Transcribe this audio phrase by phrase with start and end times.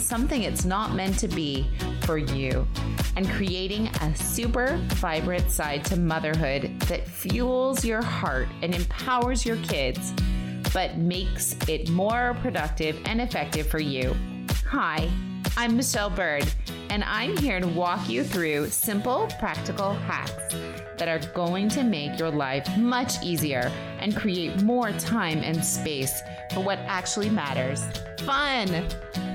[0.00, 1.68] something it's not meant to be
[2.02, 2.66] for you
[3.16, 9.56] and creating a super vibrant side to motherhood that fuels your heart and empowers your
[9.58, 10.12] kids,
[10.72, 14.14] but makes it more productive and effective for you.
[14.66, 15.10] Hi,
[15.56, 16.50] I'm Michelle Byrd,
[16.88, 20.54] and I'm here to walk you through simple, practical hacks
[21.00, 26.22] that are going to make your life much easier and create more time and space
[26.52, 27.82] for what actually matters.
[28.20, 28.86] Fun!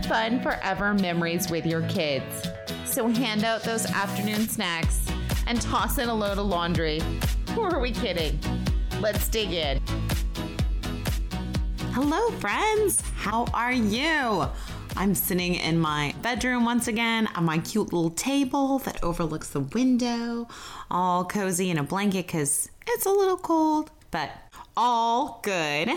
[0.08, 2.48] Fun forever memories with your kids.
[2.86, 5.08] So hand out those afternoon snacks
[5.48, 7.02] and toss in a load of laundry.
[7.56, 8.40] Who are we kidding?
[9.02, 9.82] Let's dig in.
[11.94, 13.02] Hello, friends.
[13.16, 14.48] How are you?
[14.98, 19.60] I'm sitting in my bedroom once again on my cute little table that overlooks the
[19.60, 20.48] window,
[20.90, 24.32] all cozy in a blanket because it's a little cold, but
[24.78, 25.90] all good.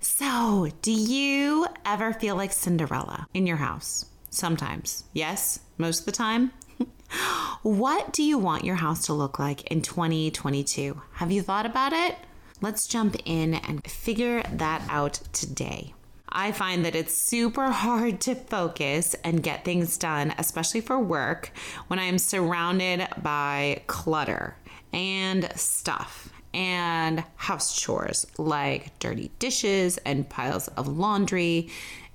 [0.00, 4.06] So, do you ever feel like Cinderella in your house?
[4.30, 5.04] Sometimes.
[5.12, 6.50] Yes, most of the time.
[7.62, 11.00] what do you want your house to look like in 2022?
[11.12, 12.16] Have you thought about it?
[12.60, 15.94] Let's jump in and figure that out today.
[16.34, 21.52] I find that it's super hard to focus and get things done, especially for work,
[21.88, 24.56] when I'm surrounded by clutter
[24.92, 31.70] and stuff and house chores like dirty dishes and piles of laundry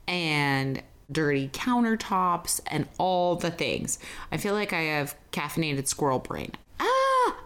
[0.07, 3.99] and dirty countertops and all the things.
[4.31, 6.51] I feel like I have caffeinated squirrel brain.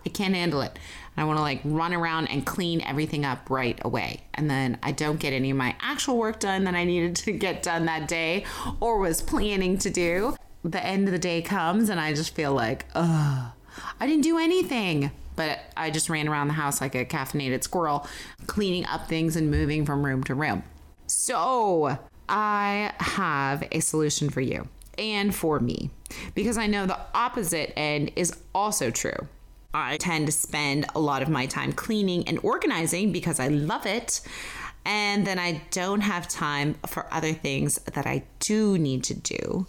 [0.06, 0.78] I can't handle it.
[1.18, 4.22] I want to like run around and clean everything up right away.
[4.34, 7.32] And then I don't get any of my actual work done that I needed to
[7.32, 8.46] get done that day
[8.80, 10.36] or was planning to do.
[10.64, 13.52] The end of the day comes and I just feel like, ugh,
[14.00, 15.12] I didn't do anything.
[15.36, 18.06] But I just ran around the house like a caffeinated squirrel,
[18.48, 20.64] cleaning up things and moving from room to room.
[21.08, 21.98] So
[22.30, 25.90] I have a solution for you and for me
[26.36, 29.28] because I know the opposite end is also true.
[29.74, 33.86] I tend to spend a lot of my time cleaning and organizing because I love
[33.86, 34.22] it.
[34.84, 39.68] And then I don't have time for other things that I do need to do.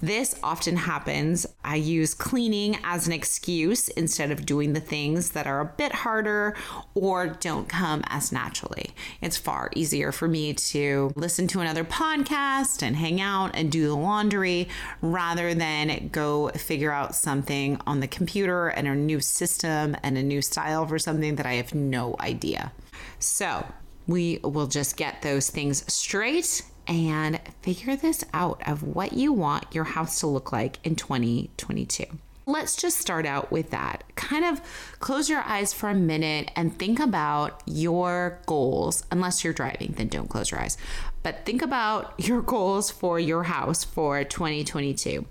[0.00, 1.46] This often happens.
[1.64, 5.92] I use cleaning as an excuse instead of doing the things that are a bit
[5.92, 6.54] harder
[6.94, 8.94] or don't come as naturally.
[9.20, 13.86] It's far easier for me to listen to another podcast and hang out and do
[13.86, 14.68] the laundry
[15.00, 20.22] rather than go figure out something on the computer and a new system and a
[20.22, 22.72] new style for something that I have no idea.
[23.18, 23.64] So,
[24.06, 29.74] we will just get those things straight and figure this out of what you want
[29.74, 32.04] your house to look like in 2022.
[32.48, 34.04] Let's just start out with that.
[34.14, 34.60] Kind of
[35.00, 39.04] close your eyes for a minute and think about your goals.
[39.10, 40.78] Unless you're driving, then don't close your eyes.
[41.24, 45.26] But think about your goals for your house for 2022.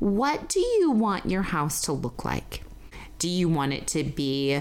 [0.00, 2.64] What do you want your house to look like?
[3.20, 4.60] Do you want it to be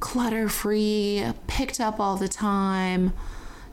[0.00, 3.12] clutter free, picked up all the time?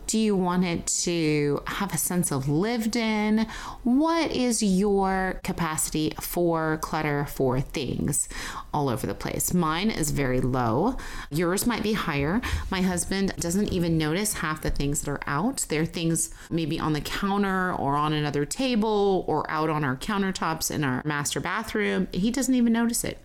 [0.06, 3.46] Do you want it to have a sense of lived in?
[3.82, 8.26] What is your capacity for clutter for things
[8.72, 9.52] all over the place?
[9.52, 10.96] Mine is very low.
[11.30, 12.40] Yours might be higher.
[12.70, 15.66] My husband doesn't even notice half the things that are out.
[15.68, 19.96] There are things maybe on the counter or on another table or out on our
[19.96, 22.08] countertops in our master bathroom.
[22.12, 23.18] He doesn't even notice it.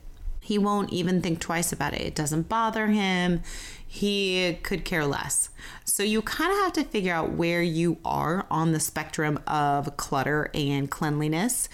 [0.44, 2.02] He won't even think twice about it.
[2.02, 3.42] It doesn't bother him.
[3.88, 5.50] He could care less.
[5.86, 9.96] So you kind of have to figure out where you are on the spectrum of
[9.96, 11.70] clutter and cleanliness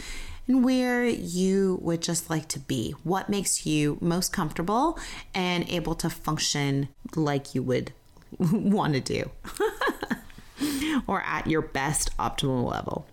[0.48, 2.92] and where you would just like to be.
[3.04, 5.00] What makes you most comfortable
[5.34, 7.92] and able to function like you would
[8.38, 9.32] want to do
[11.08, 13.08] or at your best optimal level.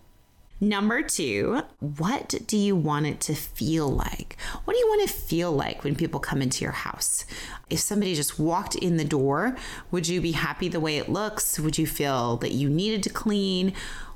[0.59, 4.37] Number two, what do you want it to feel like?
[4.65, 7.25] What do you want to feel like when people come into your house?
[7.69, 9.55] If somebody just walked in the door,
[9.91, 11.59] would you be happy the way it looks?
[11.59, 13.73] Would you feel that you needed to clean?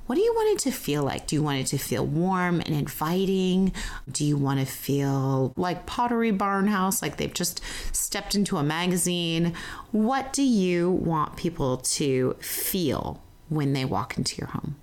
[0.08, 1.28] What do you want it to feel like?
[1.28, 3.72] Do you want it to feel warm and inviting?
[4.12, 7.62] Do you want to feel like Pottery Barn House, like they've just
[7.92, 9.54] stepped into a magazine?
[9.92, 14.81] What do you want people to feel when they walk into your home?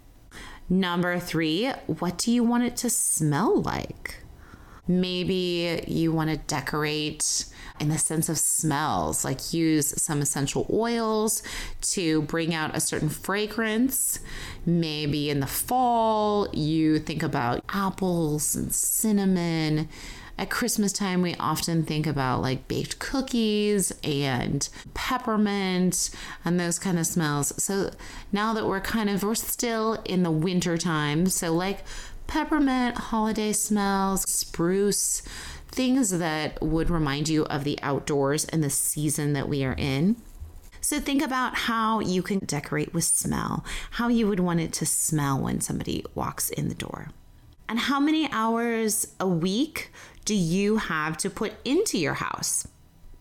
[0.71, 4.17] Number three, what do you want it to smell like?
[4.87, 7.47] Maybe you want to decorate
[7.81, 11.43] in the sense of smells, like use some essential oils
[11.81, 14.21] to bring out a certain fragrance.
[14.67, 19.89] Maybe in the fall, you think about apples and cinnamon.
[20.39, 26.11] At Christmas time, we often think about like baked cookies and peppermint
[26.45, 27.61] and those kind of smells.
[27.63, 27.91] So
[28.31, 31.81] now that we're kind of, we're still in the winter time, so like
[32.29, 35.23] peppermint, holiday smells, spruce,
[35.67, 40.15] things that would remind you of the outdoors and the season that we are in.
[40.81, 44.87] So think about how you can decorate with smell, how you would want it to
[44.87, 47.09] smell when somebody walks in the door.
[47.69, 49.91] And how many hours a week
[50.29, 52.69] do you have to put into your house?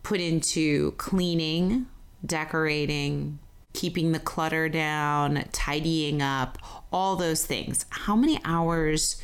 [0.02, 1.86] Put into cleaning,
[2.26, 3.38] decorating,
[3.72, 6.58] keeping the clutter down, tidying up,
[6.92, 7.86] all those things.
[7.88, 9.16] How many hours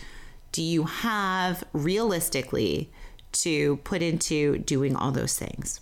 [0.50, 2.90] do you have realistically
[3.32, 5.80] to put into doing all those things.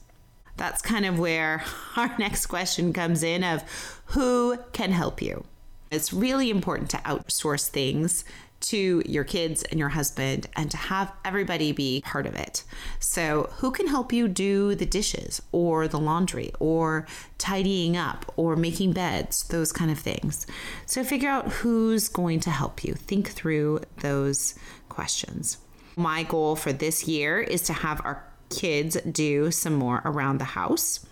[0.56, 1.62] That's kind of where
[1.96, 3.62] our next question comes in of
[4.06, 5.44] who can help you.
[5.92, 8.24] It's really important to outsource things
[8.62, 12.64] to your kids and your husband and to have everybody be part of it.
[12.98, 17.06] So, who can help you do the dishes or the laundry or
[17.38, 20.46] tidying up or making beds, those kind of things?
[20.86, 22.94] So, figure out who's going to help you.
[22.94, 24.54] Think through those
[24.88, 25.58] questions.
[25.96, 30.44] My goal for this year is to have our kids do some more around the
[30.44, 31.04] house.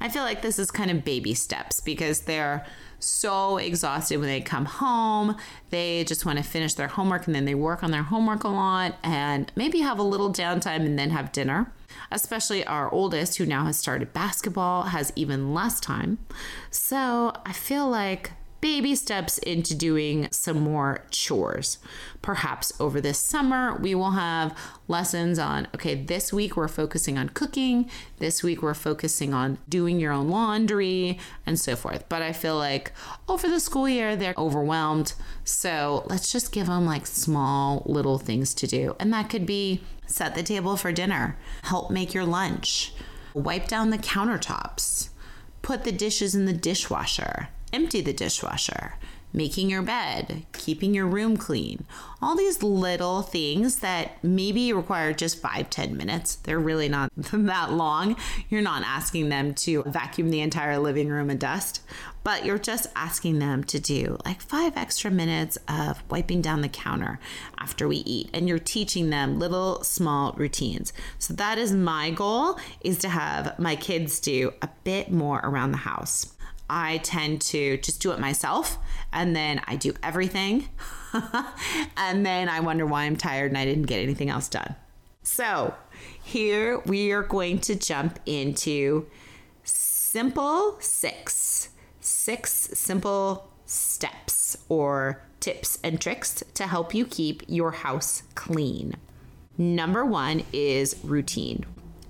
[0.00, 2.66] I feel like this is kind of baby steps because they're
[2.98, 5.36] so exhausted when they come home.
[5.70, 8.48] They just want to finish their homework and then they work on their homework a
[8.48, 11.72] lot and maybe have a little downtime and then have dinner.
[12.10, 16.18] Especially our oldest, who now has started basketball, has even less time.
[16.70, 18.32] So I feel like
[18.64, 21.76] baby steps into doing some more chores.
[22.22, 24.56] Perhaps over this summer, we will have
[24.88, 27.90] lessons on okay, this week we're focusing on cooking,
[28.20, 32.08] this week we're focusing on doing your own laundry, and so forth.
[32.08, 32.92] But I feel like
[33.28, 35.12] over the school year, they're overwhelmed.
[35.44, 38.96] So let's just give them like small little things to do.
[38.98, 42.94] And that could be set the table for dinner, help make your lunch,
[43.34, 45.10] wipe down the countertops,
[45.60, 48.94] put the dishes in the dishwasher empty the dishwasher,
[49.32, 51.84] making your bed, keeping your room clean.
[52.22, 56.36] All these little things that maybe require just five, ten minutes.
[56.36, 58.16] They're really not that long.
[58.48, 61.82] You're not asking them to vacuum the entire living room and dust,
[62.22, 66.68] but you're just asking them to do like five extra minutes of wiping down the
[66.68, 67.18] counter
[67.58, 68.30] after we eat.
[68.32, 70.92] And you're teaching them little small routines.
[71.18, 75.72] So that is my goal is to have my kids do a bit more around
[75.72, 76.33] the house.
[76.68, 78.78] I tend to just do it myself
[79.12, 80.68] and then I do everything.
[81.96, 84.74] and then I wonder why I'm tired and I didn't get anything else done.
[85.22, 85.74] So,
[86.22, 89.06] here we are going to jump into
[89.62, 91.70] simple six.
[92.00, 98.96] Six simple steps or tips and tricks to help you keep your house clean.
[99.56, 101.64] Number one is routine.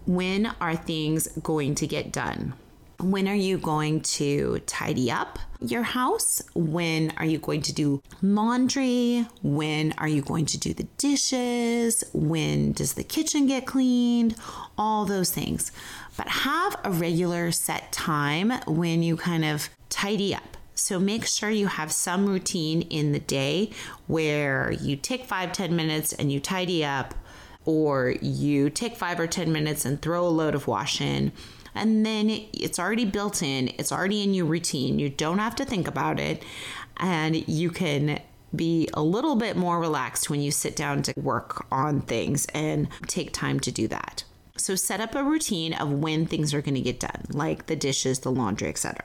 [0.07, 2.55] When are things going to get done?
[3.05, 6.41] When are you going to tidy up your house?
[6.55, 9.27] When are you going to do laundry?
[9.43, 12.03] When are you going to do the dishes?
[12.15, 14.37] When does the kitchen get cleaned?
[14.79, 15.71] All those things.
[16.17, 20.57] But have a regular set time when you kind of tidy up.
[20.75, 23.71] So make sure you have some routine in the day
[24.07, 27.15] where you take five, 10 minutes and you tidy up,
[27.67, 31.33] or you take five or 10 minutes and throw a load of wash in
[31.75, 34.99] and then it's already built in, it's already in your routine.
[34.99, 36.45] You don't have to think about it,
[36.97, 38.21] and you can
[38.55, 42.89] be a little bit more relaxed when you sit down to work on things and
[43.07, 44.25] take time to do that.
[44.57, 47.75] So set up a routine of when things are going to get done, like the
[47.75, 49.05] dishes, the laundry, etc.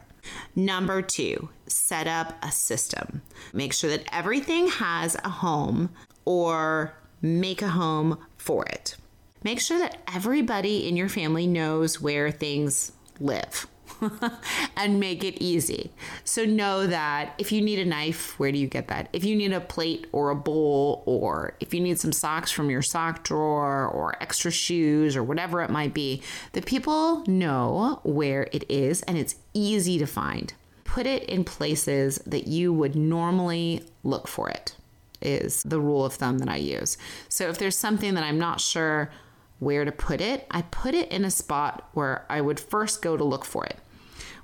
[0.55, 3.23] Number 2, set up a system.
[3.51, 5.89] Make sure that everything has a home
[6.25, 8.95] or make a home for it
[9.43, 13.67] make sure that everybody in your family knows where things live.
[14.77, 15.91] and make it easy.
[16.23, 19.09] So know that if you need a knife, where do you get that?
[19.13, 22.69] If you need a plate or a bowl, or if you need some socks from
[22.69, 26.21] your sock drawer, or extra shoes, or whatever it might be,
[26.53, 30.53] the people know where it is and it's easy to find.
[30.83, 34.75] Put it in places that you would normally look for it,
[35.21, 36.97] is the rule of thumb that I use.
[37.27, 39.11] So if there's something that I'm not sure,
[39.59, 43.17] where to put it, I put it in a spot where I would first go
[43.17, 43.77] to look for it.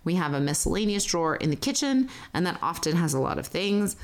[0.03, 3.47] We have a miscellaneous drawer in the kitchen, and that often has a lot of
[3.47, 3.95] things.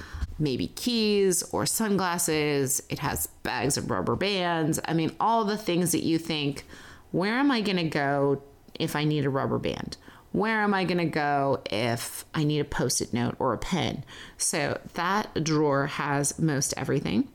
[0.41, 2.81] maybe keys or sunglasses.
[2.89, 4.79] It has bags of rubber bands.
[4.85, 6.65] I mean, all the things that you think,
[7.11, 8.41] where am I going to go
[8.79, 9.97] if I need a rubber band?
[10.31, 13.57] Where am I going to go if I need a post it note or a
[13.57, 14.03] pen?
[14.37, 17.27] So that drawer has most everything.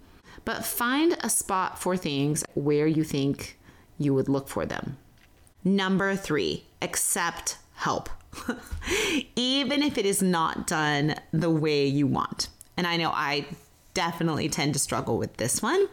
[0.44, 3.58] But find a spot for things where you think
[3.98, 4.98] you would look for them.
[5.64, 8.08] Number three, accept help.
[9.36, 12.48] Even if it is not done the way you want.
[12.76, 13.46] And I know I
[13.94, 15.88] definitely tend to struggle with this one.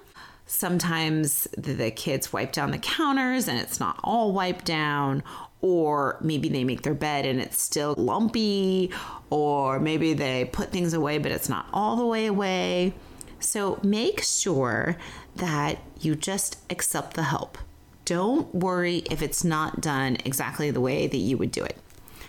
[0.45, 5.23] Sometimes the kids wipe down the counters and it's not all wiped down,
[5.61, 8.91] or maybe they make their bed and it's still lumpy,
[9.29, 12.93] or maybe they put things away but it's not all the way away.
[13.39, 14.97] So make sure
[15.37, 17.57] that you just accept the help.
[18.05, 21.77] Don't worry if it's not done exactly the way that you would do it.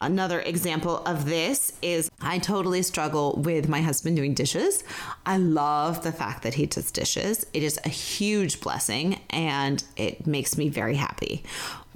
[0.00, 4.84] Another example of this is I totally struggle with my husband doing dishes.
[5.24, 7.46] I love the fact that he does dishes.
[7.52, 11.42] It is a huge blessing and it makes me very happy.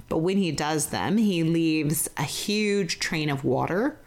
[0.07, 3.99] But when he does them, he leaves a huge train of water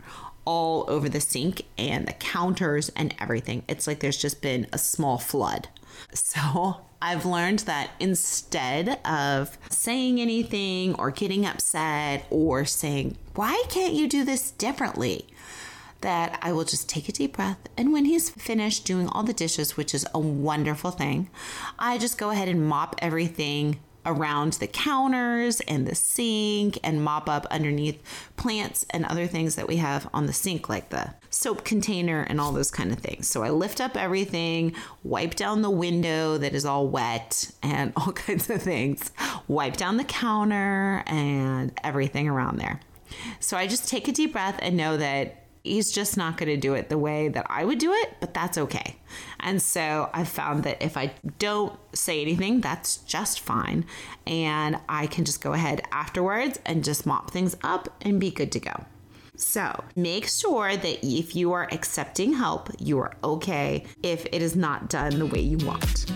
[0.44, 3.62] all over the sink and the counters and everything.
[3.68, 5.68] It's like there's just been a small flood.
[6.14, 13.92] So I've learned that instead of saying anything or getting upset or saying, why can't
[13.92, 15.26] you do this differently?
[16.02, 17.58] That I will just take a deep breath.
[17.76, 21.28] And when he's finished doing all the dishes, which is a wonderful thing,
[21.76, 27.28] I just go ahead and mop everything around the counters and the sink and mop
[27.28, 28.02] up underneath
[28.36, 32.40] plants and other things that we have on the sink, like the soap container and
[32.40, 33.26] all those kind of things.
[33.26, 38.12] So I lift up everything, wipe down the window that is all wet and all
[38.12, 39.10] kinds of things,
[39.48, 42.80] wipe down the counter and everything around there.
[43.40, 46.56] So I just take a deep breath and know that he's just not going to
[46.56, 48.96] do it the way that I would do it, but that's okay.
[49.40, 53.84] And so I've found that if I don't say anything, that's just fine.
[54.26, 58.52] And I can just go ahead afterwards and just mop things up and be good
[58.52, 58.84] to go.
[59.36, 64.54] So make sure that if you are accepting help, you are okay if it is
[64.54, 66.12] not done the way you want.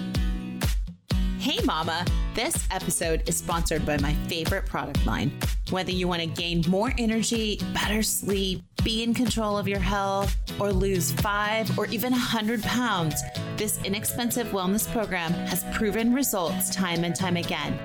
[1.39, 2.05] Hey, Mama!
[2.35, 5.33] This episode is sponsored by my favorite product line.
[5.71, 10.37] Whether you want to gain more energy, better sleep, be in control of your health,
[10.61, 13.21] or lose five or even 100 pounds,
[13.57, 17.77] this inexpensive wellness program has proven results time and time again.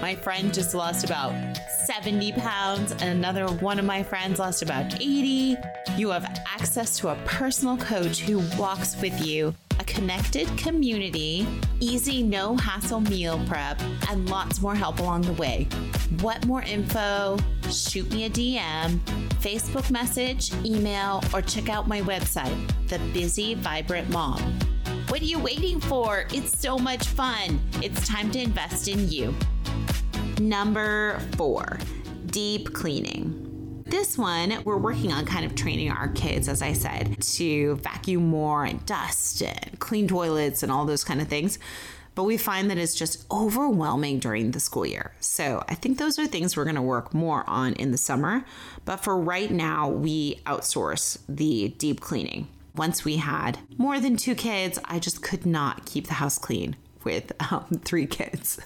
[0.00, 1.32] My friend just lost about
[1.88, 5.56] 70 pounds, and another one of my friends lost about 80.
[5.96, 11.46] You have access to a personal coach who walks with you a connected community,
[11.80, 13.80] easy, no hassle meal prep,
[14.10, 15.66] and lots more help along the way.
[16.20, 17.38] What more info?
[17.70, 18.98] Shoot me a DM,
[19.40, 24.42] Facebook message, email, or check out my website, The Busy Vibrant Mom.
[25.08, 26.26] What are you waiting for?
[26.34, 27.58] It's so much fun.
[27.82, 29.34] It's time to invest in you.
[30.40, 31.80] Number four,
[32.26, 33.82] deep cleaning.
[33.86, 38.28] This one, we're working on kind of training our kids, as I said, to vacuum
[38.28, 41.58] more and dust and clean toilets and all those kind of things.
[42.14, 45.12] But we find that it's just overwhelming during the school year.
[45.18, 48.44] So I think those are things we're going to work more on in the summer.
[48.84, 52.48] But for right now, we outsource the deep cleaning.
[52.76, 56.76] Once we had more than two kids, I just could not keep the house clean
[57.04, 58.58] with um, three kids,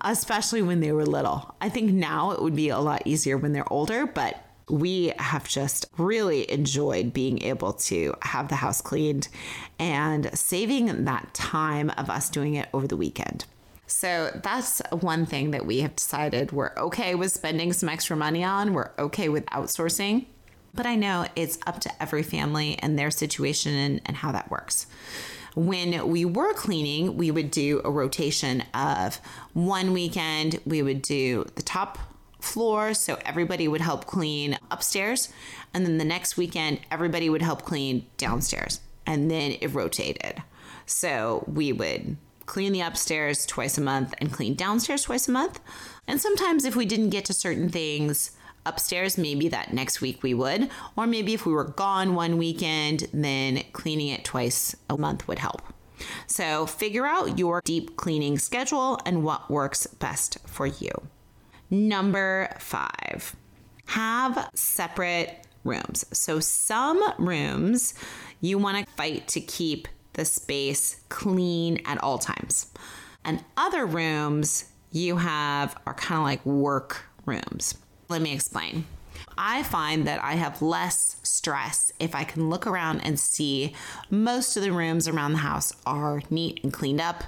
[0.00, 1.54] especially when they were little.
[1.60, 5.48] I think now it would be a lot easier when they're older, but we have
[5.48, 9.28] just really enjoyed being able to have the house cleaned
[9.78, 13.44] and saving that time of us doing it over the weekend.
[13.86, 18.44] So that's one thing that we have decided we're okay with spending some extra money
[18.44, 18.74] on.
[18.74, 20.26] We're okay with outsourcing.
[20.74, 24.50] But I know it's up to every family and their situation and, and how that
[24.50, 24.86] works
[25.54, 29.20] when we were cleaning, we would do a rotation of
[29.52, 31.98] one weekend, we would do the top
[32.40, 35.32] floor, so everybody would help clean upstairs.
[35.74, 38.80] And then the next weekend, everybody would help clean downstairs.
[39.06, 40.42] And then it rotated.
[40.86, 45.60] So we would clean the upstairs twice a month and clean downstairs twice a month.
[46.06, 48.30] And sometimes, if we didn't get to certain things,
[48.66, 50.70] upstairs, maybe that next week we would.
[50.96, 55.38] Or maybe if we were gone one weekend, then cleaning it twice a month would
[55.38, 55.62] help.
[56.26, 60.90] So figure out your deep cleaning schedule and what works best for you.
[61.70, 63.34] Number five,
[63.86, 66.04] have separate rooms.
[66.12, 67.94] So some rooms
[68.40, 72.72] you want to fight to keep the space clean at all times.
[73.24, 77.76] And other rooms you have are kind of like work rooms.
[78.08, 78.86] Let me explain.
[79.36, 83.74] I find that I have less stress if I can look around and see
[84.10, 87.24] most of the rooms around the house are neat and cleaned up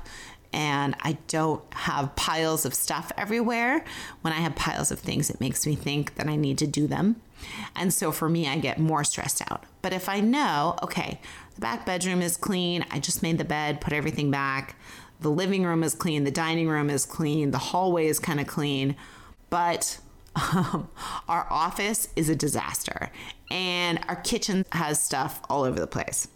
[0.52, 3.84] and I don't have piles of stuff everywhere.
[4.22, 6.86] When I have piles of things, it makes me think that I need to do
[6.86, 7.20] them.
[7.76, 9.64] And so for me, I get more stressed out.
[9.82, 11.20] But if I know, okay,
[11.54, 14.76] the back bedroom is clean, I just made the bed, put everything back,
[15.20, 18.46] the living room is clean, the dining room is clean, the hallway is kind of
[18.46, 18.96] clean,
[19.50, 19.98] but
[20.54, 20.88] um,
[21.28, 23.10] our office is a disaster
[23.50, 26.28] and our kitchen has stuff all over the place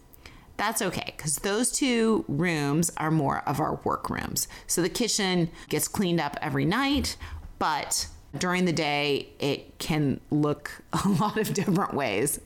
[0.57, 4.49] that's okay because those two rooms are more of our work rooms.
[4.67, 7.17] So the kitchen gets cleaned up every night,
[7.59, 8.07] but
[8.39, 10.71] during the day, it can look
[11.05, 12.41] a lot of different ways.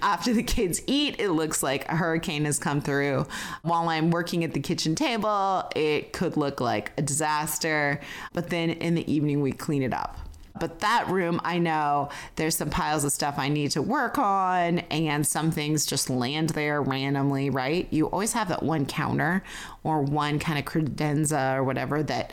[0.00, 3.26] After the kids eat, it looks like a hurricane has come through.
[3.62, 8.00] While I'm working at the kitchen table, it could look like a disaster.
[8.32, 10.16] But then in the evening, we clean it up.
[10.58, 14.80] But that room, I know there's some piles of stuff I need to work on,
[14.90, 17.86] and some things just land there randomly, right?
[17.90, 19.42] You always have that one counter
[19.84, 22.32] or one kind of credenza or whatever that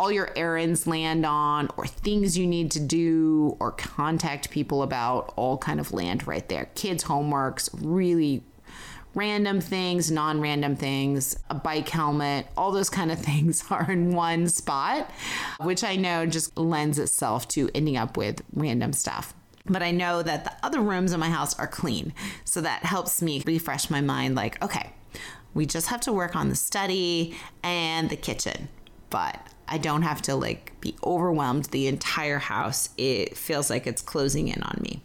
[0.00, 5.30] all your errands land on or things you need to do or contact people about
[5.36, 8.42] all kind of land right there kids homeworks really
[9.14, 14.12] random things, non random things, a bike helmet, all those kind of things are in
[14.12, 15.10] one spot,
[15.60, 19.34] which I know just lends itself to ending up with random stuff.
[19.66, 22.12] But I know that the other rooms in my house are clean.
[22.44, 24.92] So that helps me refresh my mind like, okay,
[25.54, 28.68] we just have to work on the study and the kitchen.
[29.10, 29.38] But
[29.68, 32.90] I don't have to like be overwhelmed the entire house.
[32.96, 35.02] It feels like it's closing in on me.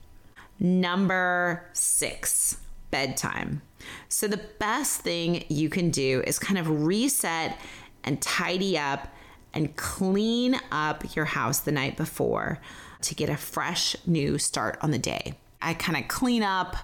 [0.59, 2.57] Number six,
[2.89, 3.61] bedtime.
[4.09, 7.59] So, the best thing you can do is kind of reset
[8.03, 9.07] and tidy up
[9.53, 12.59] and clean up your house the night before
[13.01, 15.35] to get a fresh new start on the day.
[15.61, 16.75] I kind of clean up.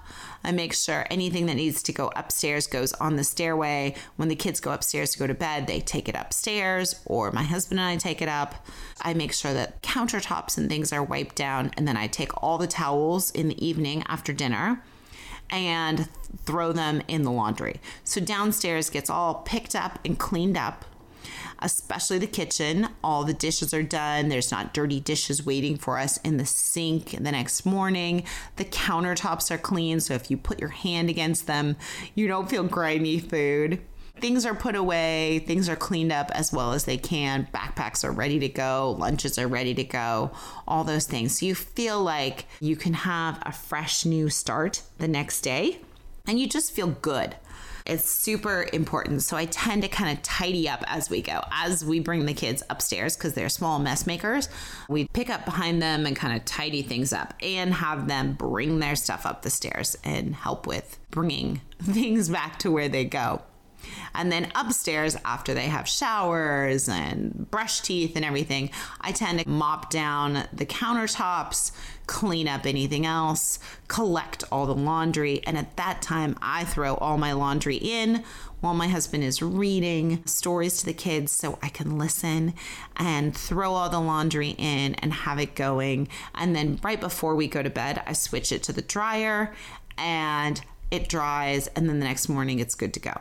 [0.42, 3.94] I make sure anything that needs to go upstairs goes on the stairway.
[4.16, 7.44] When the kids go upstairs to go to bed, they take it upstairs, or my
[7.44, 8.66] husband and I take it up.
[9.00, 12.58] I make sure that countertops and things are wiped down, and then I take all
[12.58, 14.82] the towels in the evening after dinner
[15.52, 16.08] and
[16.44, 17.80] throw them in the laundry.
[18.02, 20.84] So downstairs gets all picked up and cleaned up,
[21.60, 22.88] especially the kitchen.
[23.04, 24.28] All the dishes are done.
[24.28, 28.24] There's not dirty dishes waiting for us in the sink the next morning.
[28.56, 31.76] The countertops are clean, so if you put your hand against them,
[32.14, 33.80] you don't feel grimy food
[34.22, 38.12] things are put away, things are cleaned up as well as they can, backpacks are
[38.12, 40.30] ready to go, lunches are ready to go,
[40.66, 41.40] all those things.
[41.40, 45.80] So you feel like you can have a fresh new start the next day
[46.26, 47.34] and you just feel good.
[47.84, 49.24] It's super important.
[49.24, 51.42] So I tend to kind of tidy up as we go.
[51.50, 54.48] As we bring the kids upstairs, because they're small mess makers,
[54.88, 58.78] we pick up behind them and kind of tidy things up and have them bring
[58.78, 63.42] their stuff up the stairs and help with bringing things back to where they go.
[64.14, 69.48] And then upstairs, after they have showers and brush teeth and everything, I tend to
[69.48, 71.72] mop down the countertops,
[72.06, 75.42] clean up anything else, collect all the laundry.
[75.46, 78.24] And at that time, I throw all my laundry in
[78.60, 82.54] while my husband is reading stories to the kids so I can listen
[82.96, 86.08] and throw all the laundry in and have it going.
[86.34, 89.52] And then right before we go to bed, I switch it to the dryer
[89.98, 90.60] and
[90.92, 91.66] it dries.
[91.68, 93.14] And then the next morning, it's good to go.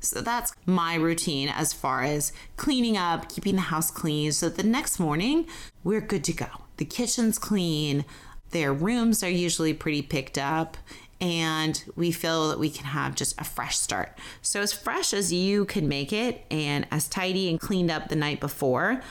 [0.00, 4.62] So that's my routine as far as cleaning up, keeping the house clean so the
[4.62, 5.46] next morning
[5.84, 6.46] we're good to go.
[6.76, 8.04] The kitchen's clean,
[8.50, 10.76] their rooms are usually pretty picked up,
[11.20, 14.16] and we feel that we can have just a fresh start.
[14.40, 18.16] So, as fresh as you can make it and as tidy and cleaned up the
[18.16, 19.02] night before,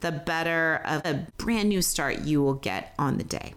[0.00, 3.54] the better of a brand new start you will get on the day.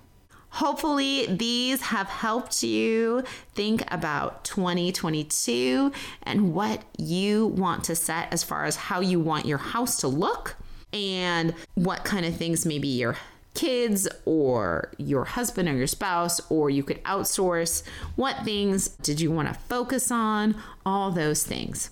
[0.60, 5.90] Hopefully, these have helped you think about 2022
[6.24, 10.10] and what you want to set as far as how you want your house to
[10.10, 10.58] look
[10.92, 13.16] and what kind of things maybe your
[13.54, 17.82] kids or your husband or your spouse or you could outsource.
[18.18, 20.62] What things did you want to focus on?
[20.86, 21.90] All those things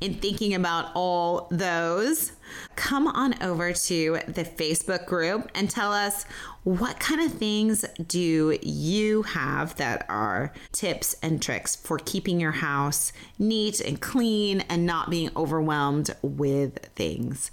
[0.00, 2.32] in thinking about all those,
[2.76, 6.24] come on over to the Facebook group and tell us
[6.64, 12.52] what kind of things do you have that are tips and tricks for keeping your
[12.52, 17.50] house neat and clean and not being overwhelmed with things.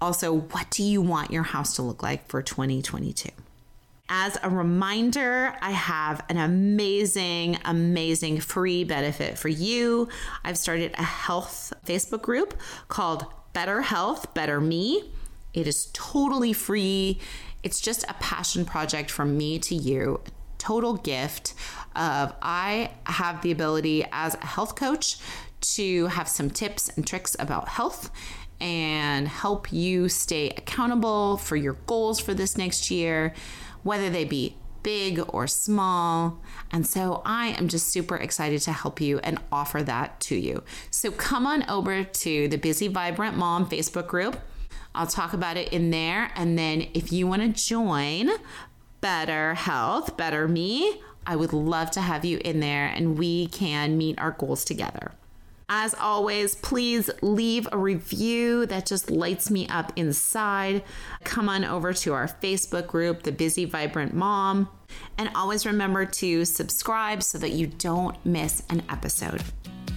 [0.00, 3.30] Also, what do you want your house to look like for 2022?
[4.08, 10.08] As a reminder, I have an amazing, amazing free benefit for you.
[10.44, 15.10] I've started a health Facebook group called Better Health, Better Me.
[15.52, 17.18] It is totally free.
[17.62, 20.20] It's just a passion project from me to you
[20.58, 21.54] total gift
[21.96, 25.18] of I have the ability as a health coach
[25.60, 28.10] to have some tips and tricks about health
[28.60, 33.32] and help you stay accountable for your goals for this next year,
[33.82, 36.40] whether they be big or small.
[36.70, 40.62] And so I am just super excited to help you and offer that to you.
[40.90, 44.38] So come on over to the Busy Vibrant Mom Facebook group.
[44.94, 46.30] I'll talk about it in there.
[46.34, 48.30] And then if you want to join
[49.00, 53.98] Better Health, Better Me, I would love to have you in there and we can
[53.98, 55.12] meet our goals together.
[55.70, 60.82] As always, please leave a review that just lights me up inside.
[61.24, 64.70] Come on over to our Facebook group, The Busy Vibrant Mom.
[65.18, 69.42] And always remember to subscribe so that you don't miss an episode.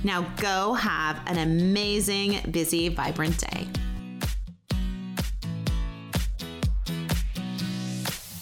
[0.03, 3.67] Now go have an amazing, busy, vibrant day.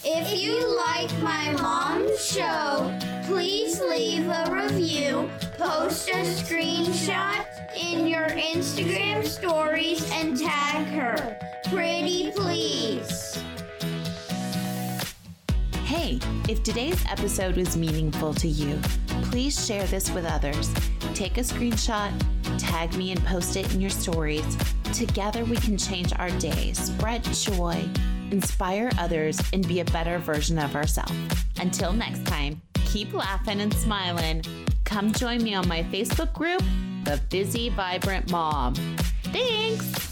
[0.04, 7.46] If you like my mom's show, please leave a review, post a screenshot
[7.78, 11.38] in your Instagram stories, and tag her.
[11.66, 13.40] Pretty please.
[15.86, 18.80] Hey, if today's episode was meaningful to you,
[19.26, 20.74] please share this with others.
[21.14, 22.12] Take a screenshot,
[22.58, 24.58] tag me, and post it in your stories.
[24.92, 27.78] Together, we can change our day, spread joy,
[28.32, 31.14] inspire others, and be a better version of ourselves.
[31.60, 34.44] Until next time, keep laughing and smiling.
[34.84, 36.64] Come join me on my Facebook group,
[37.04, 38.74] The Busy Vibrant Mom.
[39.26, 40.09] Thanks!